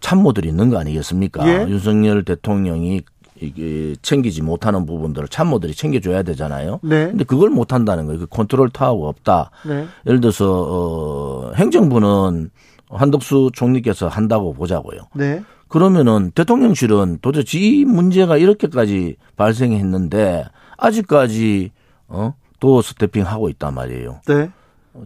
참모들이 0.00 0.48
있는 0.48 0.70
거 0.70 0.78
아니겠습니까? 0.78 1.46
예. 1.48 1.68
윤석열 1.68 2.24
대통령이 2.24 3.02
이게 3.40 3.94
챙기지 4.02 4.42
못하는 4.42 4.84
부분들을 4.86 5.28
참모들이 5.28 5.74
챙겨줘야 5.74 6.22
되잖아요. 6.22 6.80
네. 6.82 7.06
근데 7.06 7.24
그걸 7.24 7.50
못 7.50 7.72
한다는 7.72 8.06
거예요. 8.06 8.20
그 8.20 8.26
컨트롤 8.26 8.70
타워가 8.70 9.08
없다. 9.08 9.50
네. 9.66 9.86
예를 10.06 10.20
들어서 10.20 10.66
어 10.68 11.52
행정부는 11.54 12.50
한덕수 12.90 13.50
총리께서 13.54 14.08
한다고 14.08 14.52
보자고요. 14.52 15.02
네. 15.14 15.42
그러면은 15.68 16.32
대통령실은 16.34 17.18
도대체 17.22 17.58
이 17.58 17.84
문제가 17.84 18.36
이렇게까지 18.36 19.16
발생했는데 19.36 20.44
아직까지 20.76 21.70
어 22.08 22.34
doorstepping 22.58 23.24
하고 23.24 23.48
있단 23.48 23.74
말이에요. 23.74 24.20
네. 24.26 24.50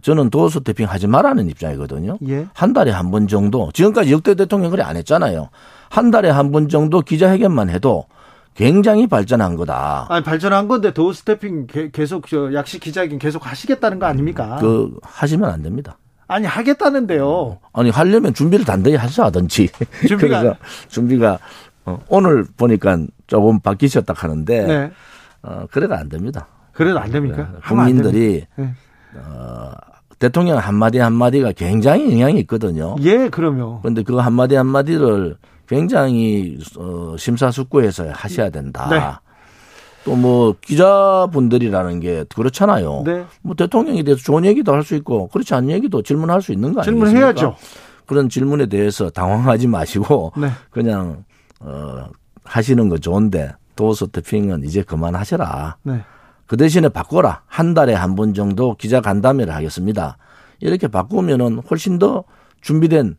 저는 0.01 0.29
doorstepping 0.29 0.87
하지 0.87 1.07
말라는 1.07 1.47
입장이거든요. 1.49 2.17
예. 2.27 2.47
한 2.53 2.73
달에 2.73 2.91
한 2.91 3.11
번 3.11 3.27
정도 3.27 3.69
지금까지 3.73 4.11
역대 4.11 4.33
대통령 4.35 4.71
그래 4.71 4.83
안 4.83 4.97
했잖아요. 4.97 5.49
한 5.89 6.11
달에 6.11 6.29
한 6.29 6.51
번 6.51 6.69
정도 6.69 7.01
기자회견만 7.01 7.69
해도 7.69 8.05
굉장히 8.55 9.05
발전한 9.07 9.55
거다. 9.55 10.07
아니 10.09 10.23
발전한 10.23 10.67
건데 10.67 10.91
doorstepping 10.93 11.67
게- 11.67 11.91
계속 11.91 12.27
저 12.27 12.53
약식 12.53 12.79
기자회견 12.81 13.19
계속 13.19 13.45
하시겠다는 13.45 13.99
거 13.99 14.05
아닙니까? 14.07 14.57
그 14.59 14.97
하시면 15.03 15.49
안 15.49 15.61
됩니다. 15.61 15.97
아니 16.27 16.47
하겠다는데요. 16.47 17.59
아니 17.73 17.89
하려면 17.91 18.33
준비를 18.33 18.65
단단히 18.65 18.95
하셔야 18.95 19.27
하든지. 19.27 19.67
준비가- 20.07 20.17
그래서 20.17 20.55
준비가 20.89 21.37
어, 21.85 21.99
오늘 22.09 22.45
보니까 22.57 22.97
조금 23.27 23.59
바뀌셨다 23.59 24.13
하는데 24.17 24.65
네. 24.65 24.91
어, 25.43 25.65
그래가 25.69 25.99
안 25.99 26.09
됩니다. 26.09 26.47
그래도 26.71 26.99
안 26.99 27.11
됩니까? 27.11 27.37
네, 27.37 27.43
하면 27.43 27.83
안 27.85 27.91
국민들이 27.93 28.45
됩니까? 28.55 28.79
어, 29.17 29.71
대통령 30.19 30.57
한마디 30.57 30.99
한마디가 30.99 31.51
굉장히 31.53 32.11
영향이 32.13 32.39
있거든요. 32.41 32.95
예. 33.03 33.23
예, 33.23 33.29
그럼요. 33.29 33.79
그런데 33.81 34.03
그 34.03 34.15
한마디 34.17 34.55
한마디를 34.55 35.35
굉장히 35.67 36.57
어, 36.77 37.15
심사숙고해서 37.17 38.09
하셔야 38.11 38.49
된다. 38.49 38.87
네. 38.89 39.01
또뭐 40.05 40.55
기자분들이라는 40.61 41.99
게 41.99 42.25
그렇잖아요. 42.35 43.01
네. 43.05 43.25
뭐 43.41 43.55
대통령에 43.55 44.03
대해서 44.03 44.21
좋은 44.23 44.45
얘기도 44.45 44.71
할 44.73 44.83
수 44.83 44.95
있고 44.95 45.27
그렇지 45.29 45.53
않은 45.55 45.71
얘기도 45.71 46.03
질문할 46.03 46.41
수 46.43 46.51
있는 46.51 46.73
거 46.73 46.81
아니겠습니까? 46.81 47.05
질문해야죠. 47.09 47.55
그런 48.05 48.29
질문에 48.29 48.67
대해서 48.67 49.09
당황하지 49.09 49.67
마시고 49.67 50.33
네. 50.37 50.49
그냥 50.69 51.23
어 51.59 52.05
하시는 52.43 52.87
거 52.87 52.99
좋은데 52.99 53.51
도어스 53.75 54.07
태핑은 54.09 54.63
이제 54.65 54.83
그만하셔라. 54.83 55.77
네. 55.81 56.01
그 56.47 56.57
대신에 56.57 56.89
바꿔라. 56.89 57.43
한 57.47 57.73
달에 57.73 57.93
한 57.93 58.15
번 58.15 58.33
정도 58.33 58.75
기자 58.75 59.01
간담회를 59.01 59.53
하겠습니다. 59.53 60.17
이렇게 60.59 60.87
바꾸면은 60.87 61.59
훨씬 61.69 61.99
더 61.99 62.23
준비된 62.61 63.17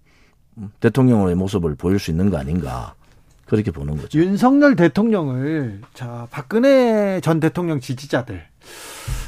대통령의 0.81 1.35
모습을 1.35 1.75
보일 1.75 1.99
수 1.99 2.11
있는 2.11 2.31
거 2.31 2.39
아닌가. 2.39 2.95
그렇게 3.47 3.71
보는 3.71 3.97
거죠. 3.97 4.19
윤석열 4.19 4.75
대통령을 4.75 5.81
자 5.95 6.27
박근혜 6.31 7.21
전 7.21 7.39
대통령 7.39 7.79
지지자들 7.81 8.43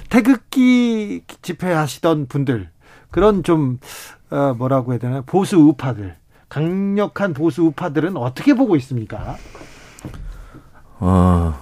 태극기 0.09 1.23
집회하시던 1.43 2.27
분들 2.27 2.71
그런 3.11 3.43
좀 3.45 3.79
어, 4.31 4.55
뭐라고 4.59 4.93
해야 4.93 4.99
되나 4.99 5.21
보수 5.21 5.57
우파들 5.59 6.17
강력한 6.49 7.33
보수 7.35 7.63
우파들은 7.63 8.17
어떻게 8.17 8.55
보고 8.55 8.75
있습니까? 8.77 9.37
어, 10.99 11.55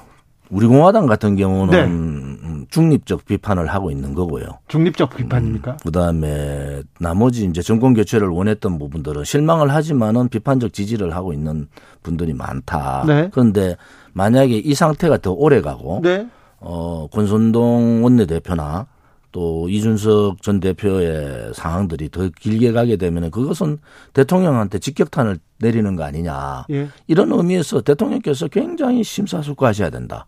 우리 0.50 0.66
공화당 0.66 1.06
같은 1.06 1.36
경우는 1.36 1.70
네. 1.72 1.84
음, 1.84 2.66
중립적 2.70 3.24
비판을 3.24 3.66
하고 3.66 3.90
있는 3.90 4.14
거고요. 4.14 4.46
중립적 4.68 5.16
비판입니까? 5.16 5.78
그 5.82 5.90
다음에 5.90 6.82
나머지 7.00 7.44
이제 7.44 7.62
정권 7.62 7.94
교체를 7.94 8.28
원했던 8.28 8.78
부분들은 8.78 9.24
실망을 9.24 9.72
하지만은 9.72 10.28
비판적 10.28 10.72
지지를 10.72 11.14
하고 11.14 11.32
있는 11.32 11.68
분들이 12.02 12.32
많다. 12.32 13.04
네. 13.06 13.28
그런데 13.32 13.76
만약에 14.12 14.56
이 14.56 14.74
상태가 14.74 15.18
더 15.18 15.32
오래 15.32 15.60
가고 15.60 16.00
네. 16.02 16.26
어, 16.58 17.06
권선동 17.12 18.04
원내대표나 18.04 18.86
또 19.32 19.68
이준석 19.68 20.40
전 20.40 20.60
대표의 20.60 21.52
상황들이 21.52 22.10
더 22.10 22.28
길게 22.40 22.72
가게 22.72 22.96
되면 22.96 23.30
그것은 23.30 23.78
대통령한테 24.14 24.78
직격탄을 24.78 25.38
내리는 25.58 25.94
거 25.94 26.04
아니냐. 26.04 26.64
예. 26.70 26.88
이런 27.06 27.30
의미에서 27.32 27.82
대통령께서 27.82 28.48
굉장히 28.48 29.04
심사숙고하셔야 29.04 29.90
된다. 29.90 30.24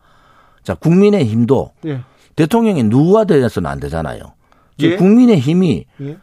자, 0.68 0.75
국민의 0.75 1.25
힘도 1.25 1.70
예. 1.87 2.02
대통령이 2.37 2.82
누가 2.84 3.25
되어서는 3.25 3.70
안 3.70 3.80
되잖아요. 3.80 4.20
예. 4.80 4.96
국민의 4.96 5.38
힘이 5.40 5.87
예. 6.02 6.18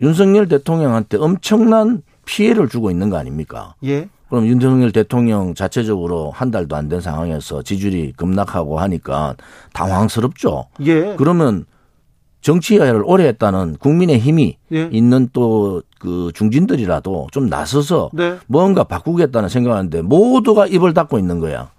윤석열 0.00 0.46
대통령한테 0.46 1.16
엄청난 1.16 2.02
피해를 2.24 2.68
주고 2.68 2.92
있는 2.92 3.10
거 3.10 3.16
아닙니까? 3.16 3.74
예. 3.82 4.08
그럼 4.28 4.46
윤석열 4.46 4.92
대통령 4.92 5.52
자체적으로 5.54 6.30
한 6.30 6.52
달도 6.52 6.76
안 6.76 6.88
된 6.88 7.00
상황에서 7.00 7.62
지지율이 7.62 8.12
급락하고 8.16 8.78
하니까 8.78 9.34
당황스럽죠. 9.72 10.66
예. 10.82 11.16
그러면 11.16 11.64
정치화를 12.42 13.02
오래 13.04 13.26
했다는 13.26 13.78
국민의 13.80 14.20
힘이 14.20 14.58
예. 14.72 14.88
있는 14.92 15.28
또 15.32 15.82
그 15.98 16.30
중진들이라도 16.32 17.26
좀 17.32 17.48
나서서 17.48 18.10
네. 18.12 18.36
뭔가 18.46 18.84
바꾸겠다는 18.84 19.48
생각하는데 19.48 20.02
모두가 20.02 20.68
입을 20.68 20.94
닫고 20.94 21.18
있는 21.18 21.40
거야. 21.40 21.72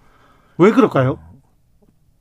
왜 0.58 0.72
그럴까요? 0.72 1.20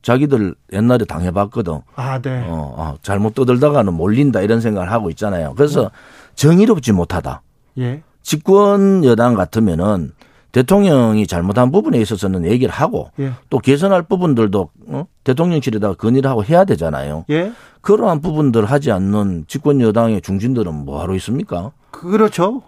자기들 0.02 0.54
옛날에 0.72 1.04
당해봤거든. 1.04 1.80
아, 1.96 2.20
네. 2.20 2.44
어, 2.46 2.74
어, 2.76 2.94
잘못 3.02 3.34
떠들다가는 3.34 3.92
몰린다 3.92 4.40
이런 4.42 4.60
생각을 4.60 4.90
하고 4.90 5.10
있잖아요. 5.10 5.54
그래서 5.56 5.90
정의롭지 6.34 6.92
못하다. 6.92 7.42
예. 7.78 8.02
집권 8.22 9.04
여당 9.04 9.34
같으면은 9.34 10.12
대통령이 10.52 11.26
잘못한 11.26 11.70
부분에 11.70 12.00
있어서는 12.00 12.44
얘기를 12.44 12.72
하고 12.72 13.10
예. 13.20 13.32
또 13.50 13.58
개선할 13.58 14.02
부분들도 14.02 14.70
어? 14.88 15.06
대통령실에다가 15.24 15.94
건의를 15.94 16.30
하고 16.30 16.44
해야 16.44 16.64
되잖아요. 16.64 17.24
예. 17.30 17.52
그러한 17.80 18.20
부분들 18.20 18.64
하지 18.64 18.90
않는 18.90 19.44
집권 19.46 19.80
여당의 19.80 20.22
중진들은 20.22 20.72
뭐하러 20.84 21.14
있습니까? 21.16 21.72
그렇죠. 21.90 22.62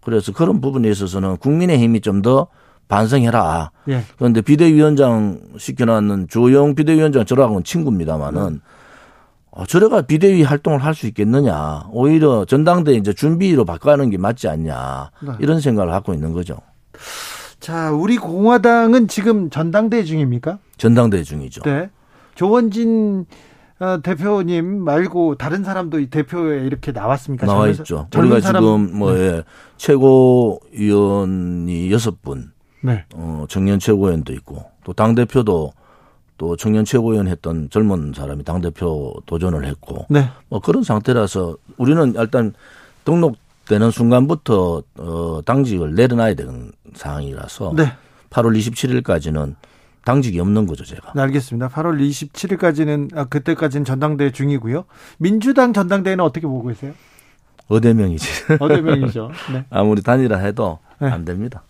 그래서 0.00 0.32
그런 0.32 0.60
부분에 0.60 0.88
있어서는 0.90 1.36
국민의 1.38 1.78
힘이 1.78 2.00
좀 2.00 2.22
더 2.22 2.48
반성해라. 2.88 3.70
예. 3.88 4.02
그런데 4.18 4.40
비대위원장 4.40 5.40
시켜놨는 5.58 6.28
조영 6.28 6.74
비대위원장 6.74 7.24
저랑은 7.24 7.64
친구입니다만은 7.64 8.60
어, 9.50 9.64
저래가 9.66 10.02
비대위 10.02 10.42
활동을 10.42 10.82
할 10.84 10.94
수 10.94 11.06
있겠느냐. 11.06 11.84
오히려 11.92 12.44
전당대 12.44 12.92
이제 12.94 13.12
준비로 13.12 13.64
바꿔가는 13.64 14.10
게 14.10 14.18
맞지 14.18 14.48
않냐. 14.48 15.10
네. 15.22 15.32
이런 15.38 15.60
생각을 15.60 15.90
갖고 15.92 16.12
있는 16.12 16.32
거죠. 16.32 16.56
자, 17.60 17.90
우리 17.92 18.16
공화당은 18.18 19.06
지금 19.08 19.48
전당대 19.50 20.02
중입니까? 20.04 20.58
전당대 20.76 21.22
중이죠. 21.22 21.62
네. 21.62 21.88
조원진 22.34 23.26
어, 23.80 24.00
대표님 24.02 24.84
말고 24.84 25.34
다른 25.36 25.62
사람도 25.64 25.98
이 26.00 26.06
대표에 26.08 26.64
이렇게 26.64 26.92
나왔습니까? 26.92 27.46
나와 27.46 27.68
있죠. 27.68 28.06
우리가 28.16 28.40
사람- 28.40 28.62
지금 28.62 28.98
뭐 28.98 29.16
예, 29.18 29.42
최고위원이 30.74 31.90
여섯 31.92 32.22
분, 32.22 32.52
네. 32.84 33.04
어, 33.14 33.46
청년 33.48 33.78
최고위원도 33.78 34.32
있고 34.34 34.64
또 34.84 34.92
당 34.92 35.14
대표도 35.14 35.72
또 36.36 36.56
청년 36.56 36.84
최고위원 36.84 37.28
했던 37.28 37.70
젊은 37.70 38.12
사람이 38.14 38.44
당 38.44 38.60
대표 38.60 39.14
도전을 39.26 39.64
했고 39.64 40.06
네. 40.10 40.28
뭐 40.48 40.60
그런 40.60 40.82
상태라서 40.82 41.56
우리는 41.78 42.14
일단 42.18 42.52
등록되는 43.04 43.90
순간부터 43.90 44.82
어, 44.98 45.40
당직을 45.44 45.94
내려놔야 45.94 46.34
되는 46.34 46.72
상황이라서 46.94 47.72
네. 47.76 47.92
8월 48.30 48.58
27일까지는 48.58 49.54
당직이 50.04 50.38
없는 50.38 50.66
거죠, 50.66 50.84
제가. 50.84 51.12
네, 51.14 51.22
알겠습니다. 51.22 51.68
8월 51.68 51.98
27일까지는 51.98 53.16
아, 53.16 53.24
그때까지는 53.24 53.84
전당대 53.86 54.32
중이고요. 54.32 54.84
민주당 55.18 55.72
전당대회는 55.72 56.22
어떻게 56.22 56.46
보고 56.46 56.66
계세요? 56.68 56.92
어대명이지. 57.68 58.28
어느 58.60 58.74
명이죠? 58.74 59.30
네. 59.52 59.64
아무리 59.70 60.02
단일화 60.02 60.36
해도 60.38 60.78
네. 61.00 61.08
안 61.08 61.24
됩니다. 61.24 61.62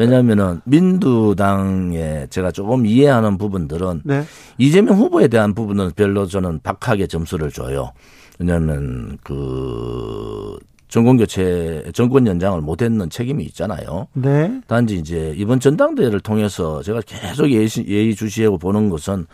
왜냐하면은 0.00 0.62
민주당에 0.64 2.26
제가 2.30 2.52
조금 2.52 2.86
이해하는 2.86 3.36
부분들은 3.36 4.00
네. 4.04 4.24
이재명 4.56 4.96
후보에 4.96 5.28
대한 5.28 5.52
부분은 5.52 5.92
별로 5.94 6.26
저는 6.26 6.60
박하게 6.62 7.06
점수를 7.06 7.50
줘요. 7.50 7.92
왜냐하면 8.38 9.18
그 9.22 10.58
정권 10.88 11.18
교체 11.18 11.84
정권 11.92 12.26
연장을 12.26 12.58
못했는 12.62 13.10
책임이 13.10 13.44
있잖아요. 13.44 14.06
네. 14.14 14.62
단지 14.66 14.96
이제 14.96 15.34
이번 15.36 15.60
전당대회를 15.60 16.20
통해서 16.20 16.82
제가 16.82 17.02
계속 17.02 17.50
예의, 17.50 17.68
예의 17.86 18.14
주시하고 18.14 18.56
보는 18.56 18.88
것은 18.88 19.26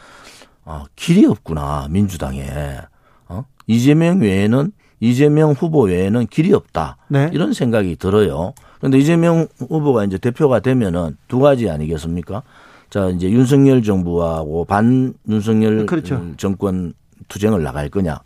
어, 0.65 0.83
길이 0.97 1.25
없구나 1.27 1.87
민주당에 1.91 2.51
어? 3.29 3.45
이재명 3.69 4.21
외에는 4.21 4.73
이재명 5.01 5.53
후보 5.53 5.83
외에는 5.83 6.27
길이 6.29 6.53
없다 6.53 6.97
네. 7.09 7.31
이런 7.33 7.53
생각이 7.53 7.97
들어요. 7.97 8.55
그런데 8.79 8.99
이재명 8.99 9.47
후보가 9.59 10.05
이제 10.05 10.19
대표가 10.19 10.61
되면은 10.61 11.17
두 11.29 11.39
가지 11.41 11.69
아니겠습니까? 11.71 12.43
자 12.89 13.09
이제 13.09 13.29
윤석열 13.31 13.83
정부하고 13.83 14.65
반 14.65 15.13
윤석열 15.29 15.87
그렇죠. 15.87 16.33
정권 16.37 16.95
투쟁을 17.29 17.63
나갈 17.63 17.89
거냐? 17.89 18.21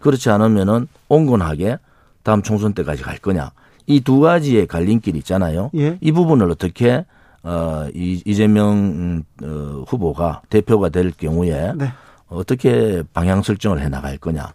그렇지 0.00 0.30
않으면은 0.30 0.86
온건하게 1.08 1.78
다음 2.22 2.42
총선 2.42 2.72
때까지 2.74 3.02
갈 3.02 3.18
거냐? 3.18 3.50
이 3.86 4.00
두 4.00 4.20
가지의 4.20 4.66
갈림길이 4.68 5.18
있잖아요. 5.18 5.70
예. 5.76 5.98
이 6.00 6.12
부분을 6.12 6.50
어떻게 6.50 7.04
어 7.42 7.88
이- 7.94 8.22
이재명 8.24 8.70
음, 8.76 9.22
어, 9.42 9.82
후보가 9.88 10.42
대표가 10.50 10.88
될 10.88 11.10
경우에 11.10 11.72
네. 11.76 11.88
어떻게 12.28 13.02
방향 13.12 13.42
설정을 13.42 13.80
해 13.80 13.88
나갈 13.88 14.18
거냐. 14.18 14.52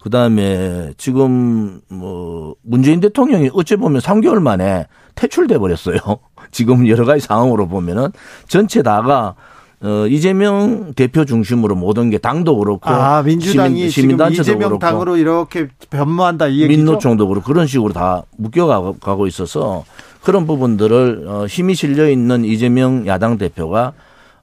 그 0.00 0.10
다음에 0.10 0.92
지금 0.96 1.80
뭐 1.88 2.54
문재인 2.62 3.00
대통령이 3.00 3.50
어찌 3.52 3.76
보면 3.76 4.00
3개월 4.00 4.40
만에 4.40 4.86
퇴출돼 5.14 5.58
버렸어요. 5.58 5.96
지금 6.50 6.86
여러 6.88 7.04
가지 7.04 7.26
상황으로 7.26 7.66
보면은 7.66 8.10
전체 8.46 8.82
다가 8.82 9.34
어 9.80 10.06
이재명 10.08 10.92
대표 10.94 11.24
중심으로 11.24 11.76
모든 11.76 12.10
게 12.10 12.18
당도 12.18 12.56
그렇고 12.56 12.90
아, 12.90 13.22
민주당이 13.22 13.76
시민, 13.76 13.90
지금 13.90 14.02
시민 14.02 14.16
단체도 14.16 14.42
이재명 14.42 14.68
그렇고 14.70 14.78
당으로 14.80 15.16
이렇게 15.16 15.68
변모한다 15.90 16.48
이 16.48 16.62
얘기죠? 16.62 16.78
민노총도 16.78 17.28
그렇고 17.28 17.46
그런 17.46 17.68
식으로 17.68 17.92
다 17.92 18.24
묶여가고 18.38 19.28
있어서 19.28 19.84
그런 20.22 20.46
부분들을 20.48 21.26
어, 21.28 21.46
힘이 21.46 21.76
실려 21.76 22.08
있는 22.08 22.44
이재명 22.44 23.06
야당 23.06 23.38
대표가 23.38 23.92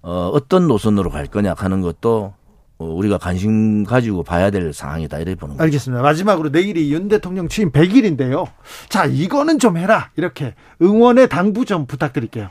어, 0.01 0.29
어떤 0.33 0.67
노선으로 0.67 1.09
갈 1.09 1.25
거냐 1.27 1.53
하는 1.57 1.81
것도 1.81 2.33
어, 2.33 2.44
우리가 2.77 3.17
관심 3.17 3.83
가지고 3.83 4.23
봐야 4.23 4.49
될 4.49 4.73
상황이다 4.73 5.17
이렇게 5.19 5.35
보는 5.35 5.55
거죠. 5.55 5.63
알겠습니다. 5.63 6.01
마지막으로 6.03 6.49
내일이 6.49 6.91
윤 6.91 7.07
대통령 7.07 7.47
취임 7.47 7.71
100일인데요. 7.71 8.45
자, 8.89 9.05
이거는 9.05 9.59
좀 9.59 9.77
해라. 9.77 10.09
이렇게 10.17 10.55
응원의 10.81 11.29
당부 11.29 11.65
좀 11.65 11.85
부탁드릴게요. 11.85 12.49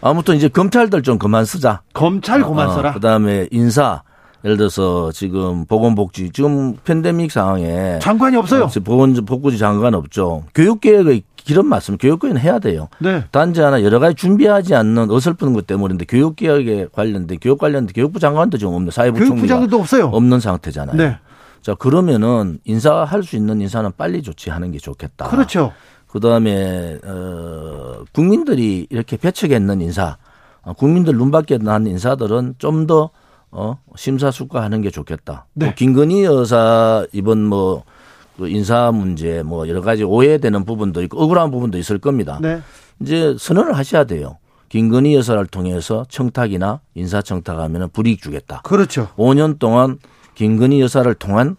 아무튼 0.00 0.36
이제 0.36 0.48
검찰들 0.48 1.02
좀 1.02 1.18
그만 1.18 1.44
쓰자. 1.44 1.82
검찰 1.92 2.42
그만 2.42 2.70
써라. 2.70 2.90
어, 2.90 2.92
그다음에 2.94 3.48
인사 3.50 4.02
예를 4.44 4.56
들어서 4.56 5.10
지금 5.12 5.64
보건복지 5.64 6.30
지금 6.30 6.76
팬데믹 6.84 7.32
상황에 7.32 7.98
장관이 8.00 8.36
없어요. 8.36 8.64
어, 8.64 8.68
보건 8.84 9.14
복구지 9.24 9.58
장관 9.58 9.94
없죠. 9.94 10.44
교육계획의 10.54 11.22
기름 11.36 11.66
맞으면 11.66 11.98
교육계획은 11.98 12.40
해야 12.40 12.58
돼요. 12.58 12.88
네. 12.98 13.24
단지 13.32 13.60
하나 13.60 13.82
여러 13.82 13.98
가지 13.98 14.14
준비하지 14.14 14.74
않는 14.74 15.10
어설픈 15.10 15.54
것 15.54 15.66
때문인데 15.66 16.04
교육개혁에 16.04 16.88
관련된 16.92 17.38
교육 17.40 17.58
관련된 17.58 17.92
교육부 17.94 18.20
장관도 18.20 18.58
지금 18.58 18.74
없는 18.74 18.90
사회부 18.90 19.18
장관도 19.46 19.78
없어요. 19.78 20.06
없는 20.06 20.40
상태잖아요. 20.40 20.96
네. 20.96 21.16
자 21.60 21.74
그러면은 21.74 22.58
인사할 22.64 23.24
수 23.24 23.34
있는 23.34 23.60
인사는 23.60 23.90
빨리 23.96 24.22
조치하는 24.22 24.70
게 24.70 24.78
좋겠다. 24.78 25.28
그렇죠. 25.28 25.72
그 26.06 26.20
다음에 26.20 26.98
어 27.04 28.04
국민들이 28.12 28.86
이렇게 28.88 29.16
배척했는 29.16 29.80
인사, 29.80 30.16
어, 30.62 30.72
국민들 30.72 31.16
눈밖에 31.16 31.58
난 31.58 31.86
인사들은 31.86 32.54
좀더 32.58 33.10
어, 33.50 33.78
심사숙고하는 33.96 34.82
게 34.82 34.90
좋겠다. 34.90 35.46
네. 35.54 35.66
또 35.66 35.74
김건희 35.74 36.24
여사 36.24 37.06
이번 37.12 37.44
뭐그 37.44 38.48
인사 38.48 38.90
문제 38.92 39.42
뭐 39.42 39.68
여러 39.68 39.80
가지 39.80 40.04
오해되는 40.04 40.64
부분도 40.64 41.02
있고 41.02 41.22
억울한 41.22 41.50
부분도 41.50 41.78
있을 41.78 41.98
겁니다. 41.98 42.38
네. 42.40 42.60
이제 43.00 43.36
선언을 43.38 43.74
하셔야 43.76 44.04
돼요. 44.04 44.38
김건희 44.68 45.14
여사를 45.14 45.44
통해서 45.46 46.04
청탁이나 46.10 46.80
인사 46.94 47.22
청탁하면 47.22 47.88
불이익 47.90 48.20
주겠다. 48.20 48.60
그렇죠. 48.64 49.08
5년 49.16 49.58
동안 49.58 49.98
김건희 50.34 50.80
여사를 50.80 51.12
통한 51.14 51.56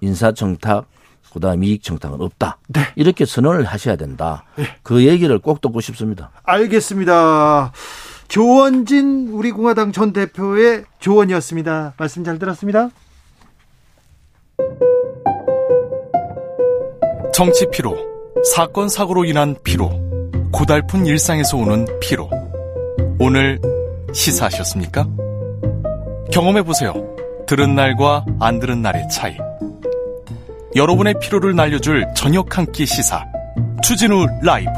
인사 0.00 0.32
청탁 0.32 0.86
그다음 1.32 1.64
이익 1.64 1.82
청탁은 1.82 2.20
없다. 2.20 2.58
네. 2.68 2.82
이렇게 2.94 3.24
선언을 3.24 3.64
하셔야 3.64 3.96
된다. 3.96 4.44
그 4.82 5.06
얘기를 5.06 5.38
꼭 5.38 5.60
듣고 5.62 5.80
싶습니다. 5.80 6.30
알겠습니다. 6.42 7.72
조원진 8.32 9.28
우리 9.30 9.50
공화당 9.50 9.92
전 9.92 10.14
대표의 10.14 10.84
조언이었습니다. 11.00 11.92
말씀 11.98 12.24
잘 12.24 12.38
들었습니다. 12.38 12.88
정치 17.34 17.66
피로, 17.70 17.94
사건 18.54 18.88
사고로 18.88 19.26
인한 19.26 19.54
피로, 19.62 19.90
고달픈 20.50 21.04
일상에서 21.04 21.58
오는 21.58 21.86
피로. 22.00 22.30
오늘 23.20 23.60
시사하셨습니까? 24.14 25.06
경험해 26.32 26.62
보세요. 26.62 26.94
들은 27.46 27.74
날과 27.74 28.24
안 28.40 28.60
들은 28.60 28.80
날의 28.80 29.10
차이. 29.10 29.36
여러분의 30.74 31.16
피로를 31.20 31.54
날려줄 31.54 32.06
저녁 32.16 32.56
한 32.56 32.64
끼 32.72 32.86
시사. 32.86 33.26
추진우 33.82 34.24
라이브. 34.42 34.70